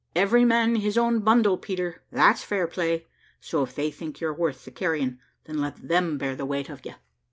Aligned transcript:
Every 0.15 0.45
man 0.45 0.77
his 0.77 0.97
own 0.97 1.19
bundle, 1.19 1.59
Peter, 1.59 2.01
that's 2.11 2.43
fair 2.43 2.65
play; 2.65 3.05
so 3.39 3.61
if 3.61 3.75
they 3.75 3.91
think 3.91 4.19
you're 4.19 4.33
worth 4.33 4.65
the 4.65 4.71
carrying, 4.71 5.19
let 5.47 5.75
them 5.87 6.17
bear 6.17 6.35
the 6.35 6.43
weight 6.43 6.69
of 6.71 6.83
ye." 6.83 6.95